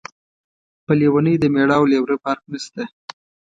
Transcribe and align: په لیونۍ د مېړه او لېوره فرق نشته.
په 0.85 0.91
لیونۍ 0.99 1.35
د 1.39 1.43
مېړه 1.53 1.75
او 1.79 1.83
لېوره 1.91 2.15
فرق 2.23 2.43
نشته. 2.51 2.83